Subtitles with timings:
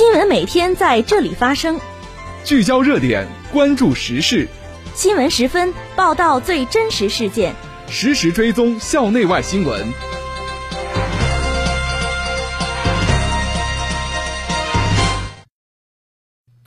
[0.00, 1.78] 新闻每天在这里发生，
[2.42, 4.48] 聚焦热点，关注时事。
[4.94, 7.54] 新闻十分报道最真实事件，
[7.86, 9.86] 实时追踪校内外新闻。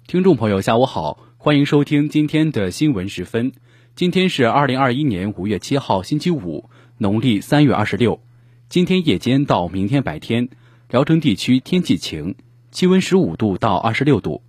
[0.06, 3.52] 听众朋友，下午好，欢迎收听今天的新闻十分。
[3.96, 6.70] 今天是二零二一年五月七号，星期五，
[7.00, 8.22] 农历三月二十六。
[8.70, 10.50] 今天夜间到明天白天，
[10.88, 12.36] 聊城地区天气晴。
[12.74, 14.42] 气温十五度到二十六度。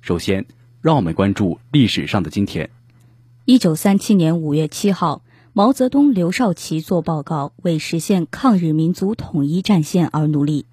[0.00, 0.46] 首先，
[0.80, 2.70] 让我们关注历史上的今天。
[3.44, 10.64] 一九三七年五月七号，毛泽东、刘少奇作报告，为实现抗日民族统一战线而努力。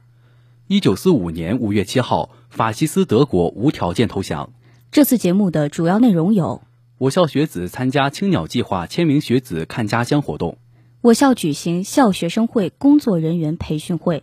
[0.67, 4.51] 一九四五年五月七号，法西斯德国无条件投降。
[4.91, 6.61] 这次节目的主要内容有：
[6.99, 10.57] 我校学子参加青鸟计划千名学子看家乡活动；
[11.01, 14.21] 我校举行校学生会工作人员培训会。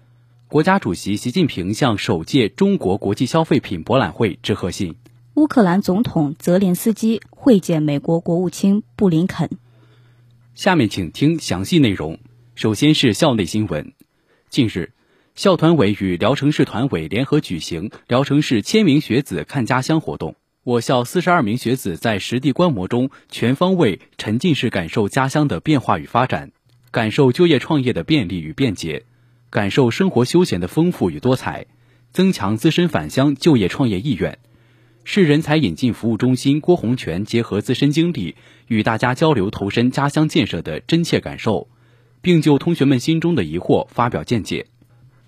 [0.51, 4.97] 国家主席习近平向首届中国国际消费品博览会致贺信。
[5.34, 9.48] 乌克兰总统泽连斯基会见美国国务卿布林肯。
[10.56, 12.19] 下面请听详细内容。
[12.56, 13.93] 首先是校内新闻。
[14.48, 14.91] 近日，
[15.37, 20.34] 校团委与聊城市团委联合举行聊城市千名学子看家乡活动。
[20.65, 26.51] 我校四十二名学子在实地观摩中，全方位、沉浸式感受家乡的变化与发展，
[26.91, 29.05] 感受就业创业的便利与便捷。
[29.51, 31.67] 感受生活休闲的丰富与多彩，
[32.12, 34.39] 增强自身返乡就业创业意愿。
[35.03, 38.37] 市人才引进服务中心郭洪全结合自身经历，
[38.69, 41.69] 与大家交流投身家乡建设的真切感受，
[42.23, 44.67] 并就同学们心中的疑惑发表见解。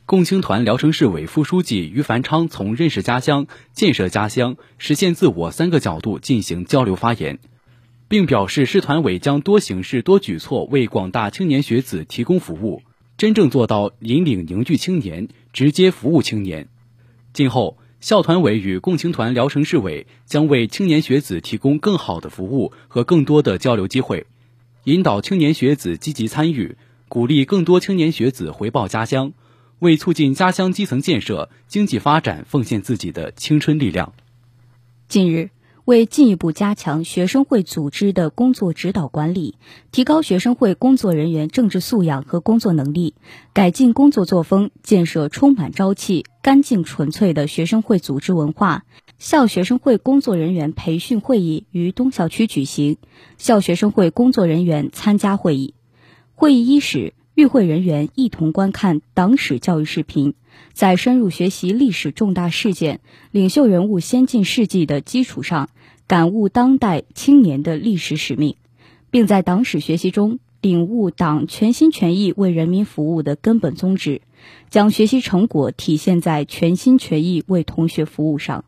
[0.07, 7.41] 共青团聊城市委副书记于凡昌从认识家乡、建设家乡、实现自我三个角度进行交流发言，
[8.07, 12.83] 并表示市团委将多形式多举措为广大青年学子提供服务。
[13.17, 16.69] 真正做到引领凝聚青年，直接服务青年。
[17.33, 24.27] 今后，校团委与共青团聊城市委将为青年学子提供更好的服务和更多的交流机会，
[24.85, 26.77] 引导青年学子积极参与，
[27.09, 29.33] 鼓励更多青年学子回报家乡，
[29.79, 34.13] 为促进家乡基层建设、经济发展奉献自己的青春力量。
[35.07, 35.51] 近日。
[35.85, 39.57] 为进一步加强学生会组织的工作指导管理，
[39.91, 43.15] 提高学生会工作人员政治素养和工作能力，
[43.53, 48.85] 改进工作作风，建设充满朝气、干净纯粹的学生会组织文化，
[49.19, 52.99] 校学生会工作人员培训会议于东校区举行，
[53.37, 55.75] 校学生会工作人员参加会议。
[56.37, 60.35] 会议伊始，与会人员一同观看党史教育视频。
[60.75, 63.01] 在深入学习历史重大事件、
[63.31, 65.71] 领袖人物先进事迹的基础上，
[66.07, 68.57] 感悟当代青年的历史使命，
[69.11, 74.21] 并在党史学习中领悟党全心全意为人民服务的根本宗旨，
[74.69, 78.65] 将学习成果体现在全心全意为同学服务上。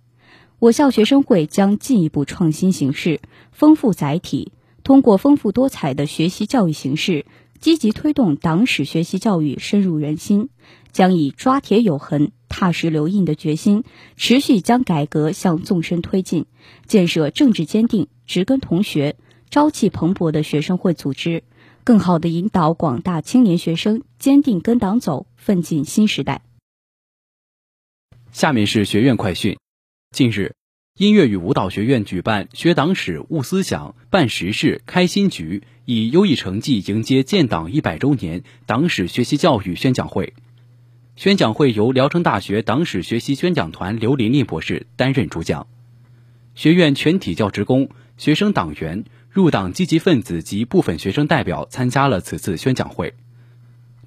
[0.59, 3.21] 我校学生会将进一步创新形式，
[3.53, 4.53] 丰富载体，
[4.83, 7.27] 通过丰富多彩的学习教育形式，
[7.65, 10.51] 积极推动党史学习教育深入人心。
[10.93, 13.85] 将以抓铁有痕、踏实留印的决心，
[14.17, 16.45] 持续将改革向纵深推进，
[16.87, 19.17] 建设政治坚定、植根同学、
[19.49, 21.43] 朝气蓬勃的学生会组织，
[21.85, 26.43] 更好地引导广大青年学生坚定跟党走，奋进新时代。
[28.31, 29.57] 下面是学院快讯。
[30.15, 30.55] 近日，
[30.97, 40.33] 音乐与舞蹈学院举办“学党史、悟思想、办实事、开新局”，以优异成绩迎接建党一百周年党史学习教育宣讲会。
[41.17, 45.67] 宣讲会由聊城大学党史学习宣讲团刘琳琳博士担任主讲，
[46.55, 53.15] 学院全体教职工、学生党员、入党积极分子及部分学生代表参加了此次宣讲会。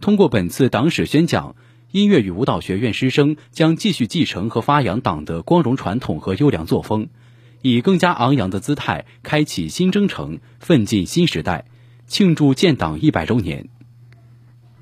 [0.02, 1.56] 通过本次党史宣讲，
[1.92, 7.08] 音乐与舞蹈学院师生将继续继承和发扬党的光荣传统和优良作风，
[7.62, 11.66] 以更加昂扬的姿态开启新征程，奋进新时代，
[12.08, 13.70] 庆祝建党一百周年。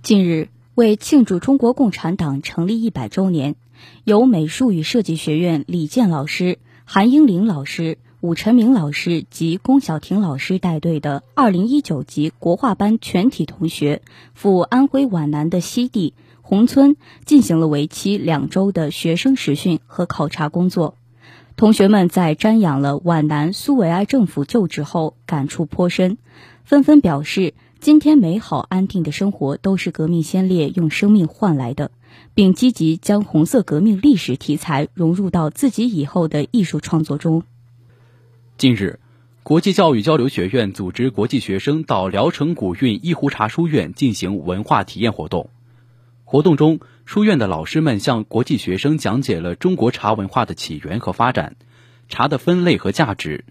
[0.02, 0.50] 近日。
[0.76, 3.56] 为庆祝中国共产党成立一百周年，
[4.04, 14.02] 由美术与设计学院李健老师、韩英玲老师、武晨明老师及龚晓婷老师带队的二零一九级国画班全体同学
[14.34, 20.98] 赴安徽皖南的西递宏村进行了为期两周的学生实训和考察工作。
[21.56, 26.18] 同学们在瞻仰了皖南苏维埃政府就职后，感触颇深，
[26.64, 27.54] 纷纷表示。
[27.82, 31.92] 今天美好安定的生活都是革命先烈用生命换来的，
[32.34, 37.44] 并积极将红色革命历史题材融入到自己以后的艺术创作中。
[38.58, 39.00] 近日，
[39.44, 45.52] 国际教育交流学院组织国际学生到聊城古韵一壶茶书院进行文化体验活动。
[46.24, 51.56] 活动中，书院的老师们向国际学生讲解了中国茶文化的起源和发展，
[52.10, 53.46] 茶的分类和价值。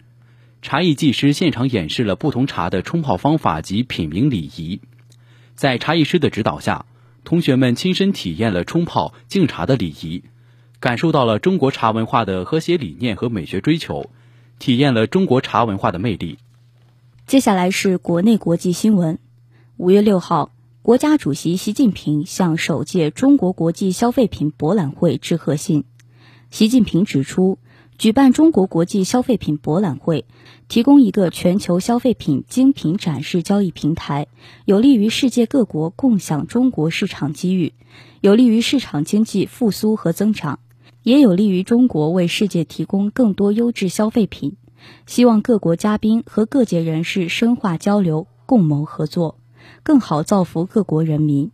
[0.60, 4.80] 茶艺技师现场演示了不同茶的冲泡方法及品茗礼仪。
[5.54, 6.84] 在茶艺师的指导下，
[7.22, 10.24] 同学们亲身体验了冲泡、敬茶的礼仪，
[10.80, 14.10] 感受到了中国茶文化的和谐理念和美学追求，
[14.58, 16.38] 体验了中国茶文化的魅力。
[17.28, 19.20] 接下来是国内国际新闻。
[19.76, 20.50] 五月六号。
[20.84, 25.84] 国家主席习近平向首届中国国际消费品博览会致贺信。
[26.50, 27.56] 习近平指出，
[27.96, 30.26] 举办中国国际消费品博览会，
[30.68, 34.26] 提供一个全球消费品精品展示交易平台，
[34.66, 37.72] 有利于世界各国共享中国市场机遇，
[38.20, 40.58] 有利于市场经济复苏和增长，
[41.02, 44.58] 也有利于中国为世界提供更多优质消费品。
[45.06, 49.38] 希望各国嘉宾和各界人士深化交流，共谋合作。
[49.82, 51.50] 更好造福各国人民。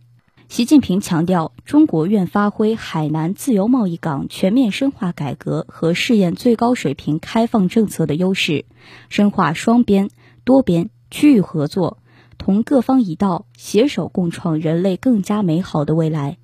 [0.47, 8.65] 习近平强调，中国愿发挥海南自由贸易港全面深化改革和试验最高水平开放政策的优势，
[9.07, 10.09] 深化双边、
[10.43, 11.99] 多边、区域合作，
[12.37, 16.37] 同各方一道，携手共创人类更加美好的未来。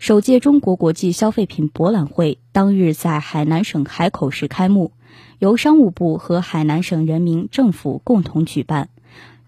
[0.00, 4.90] 首届中国国际消费品博览会当日在海南省海口市开幕，
[5.38, 8.88] 由商务部和海南省人民政府共同举办。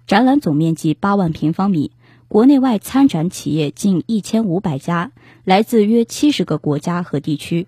[0.07, 1.91] 展览总面积八万平方米，
[2.29, 5.11] 国内外参展企业近一千五百家，
[5.43, 7.67] 来自约七十个国家和地区。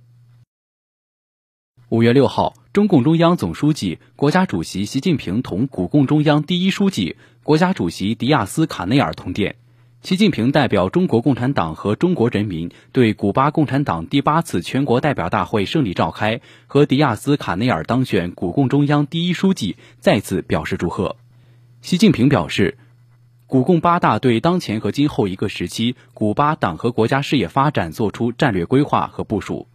[1.89, 9.57] 五月六号，中共中央总书记、国家主席习近平同古共中央第一书记、国家主席迪亚斯卡内尔通电。
[10.03, 21.17] 习近平代表中国共产党和中国人民对古巴共产党第八次全国代表大会胜利召开和迪亚斯卡内尔当选古共中央第一书记再次表示祝贺。
[21.81, 22.77] 习近平表示，
[23.47, 29.69] 古共八大对当前和今后一个时期古巴党和国家事业发展作出战略规划和部署，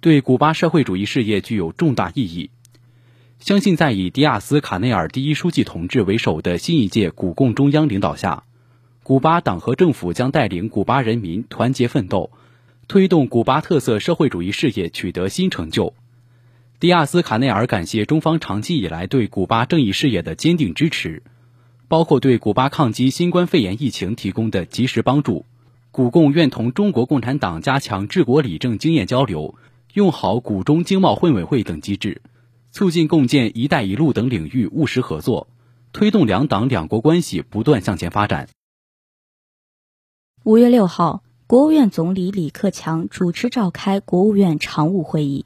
[0.00, 2.50] 对古巴社会主义事业具有重大意义。
[3.40, 8.44] 相信在以迪亚斯卡内尔第一书记同志为首的新一届古共中央领导下，
[9.02, 12.30] 古巴党和政府将带领古巴人民团结奋斗，
[12.86, 15.94] 推动古巴特色社会主义事业取得新成就。
[16.78, 21.22] 迪亚斯卡内尔感谢中方长期以来对古巴正义事业的坚定支持，
[21.90, 25.44] 包括对古巴抗击新冠肺炎疫情提供的及时帮助。
[25.90, 29.56] 古共愿同中国共产党加强治国理政经验交流，
[29.94, 32.22] 用好古中经贸混委会等机制，
[32.70, 35.48] 促进共建“一带一路”等领域务实合作，
[35.92, 38.48] 推动两党两国关系不断向前发展。
[40.44, 45.44] 五月六号，国务院总理李克强主持召开国务院常务会议。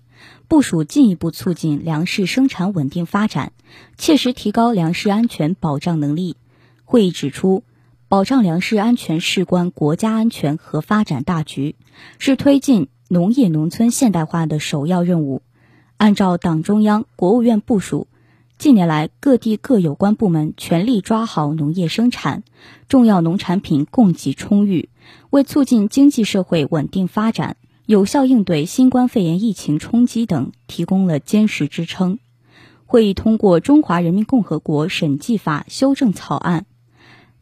[0.49, 3.53] 部署进一步促进粮食生产稳定发展，
[3.97, 6.37] 切实提高粮食安全保障能力。
[6.85, 7.65] 会议指出，
[8.09, 11.77] 保障粮食安全事关国家安全和发展大局，
[12.19, 15.43] 是推进农业农村现代化的首要任务。
[15.97, 18.09] 按照党中央、国务院部署，
[18.59, 22.45] 近年来各地各有关部门全力抓好农业生产，
[22.89, 24.91] 重要农产品供给充裕，
[25.31, 27.57] 为促进经济社会稳定发展。
[27.87, 32.19] 有效应对新冠肺炎疫情冲击等提供了坚实支撑。
[32.87, 36.65] 会议通过《中华人民共和国审计法》修正草案，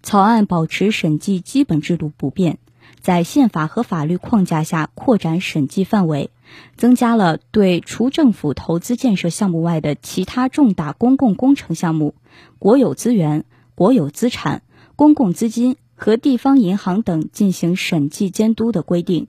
[0.02, 2.58] 草案保持审计基本制度不变，
[3.00, 6.30] 在宪法和法律框架下扩展审计范围，
[6.76, 12.16] 增加了对除政府投资建设项目外的其他重大公共工程项目、
[12.58, 13.44] 国有资源、
[13.76, 14.62] 国有资产、
[14.96, 19.28] 公共资金和地方银行等进行审计监督的规定。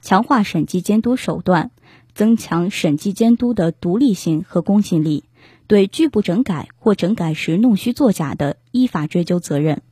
[0.00, 1.70] 强化审计监督手段，
[2.14, 5.24] 增强审计监督的独立性和公信力，
[5.66, 9.82] 对拒不整改或整改时弄虚作假的，依法追究责任。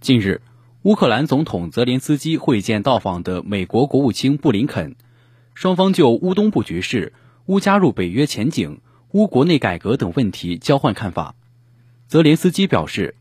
[0.00, 0.42] 近日，
[0.82, 4.94] 乌克兰总统泽连斯基会见到访的美国国务卿布林肯，
[5.54, 7.12] 双方就乌东部局势、
[7.46, 8.80] 乌加入北约前景、
[9.12, 11.34] 乌国内改革等问题交换看法。
[12.06, 13.16] 泽连斯基表示，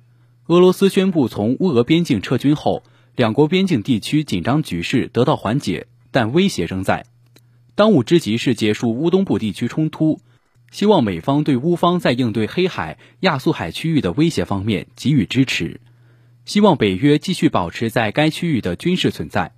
[0.47, 2.83] 俄罗斯宣布从乌俄边境撤军后。
[3.19, 7.05] 两国边境地区紧张局势得到缓解，但威胁仍在。
[7.75, 10.21] 当务之急是结束乌东部地区冲突，
[10.71, 15.81] 希望美方对乌方在应对黑海、亚速海区域的威胁方面给予支持，
[16.45, 19.51] 希望北约继续保持在该区域的军事存在。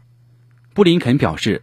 [0.73, 1.61] 布林肯表示，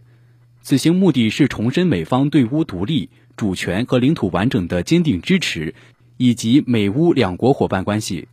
[0.61, 5.75] 此行目的是重申美方对乌独立、主权和领土完整的坚定支持，
[6.15, 8.29] 以及美乌两国伙伴关系。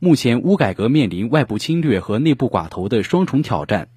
[0.00, 3.88] 目前乌改革面临外部侵略和内部寡头的双重挑战，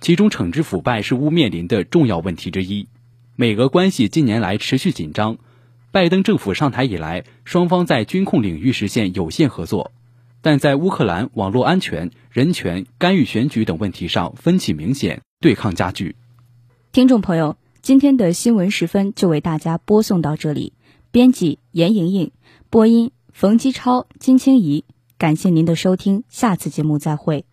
[0.00, 2.86] 其中惩治腐败是乌面临的重要问题之一。
[3.34, 5.38] 美俄关系近年来持续紧张，
[5.90, 9.90] 拜登政府上台以来，双方在军控领域实现有限合作，
[10.40, 16.14] 但在乌克兰网络安全、人权、干预选举等问题上分歧明显，对抗加剧。
[16.92, 20.74] 听众朋友，今天的新闻时分就为大家播送到这里。
[21.10, 22.30] 编辑：严莹莹，
[22.70, 24.84] 播音：冯基超、金清怡。
[25.16, 27.46] 感谢您的收听下次节目再会。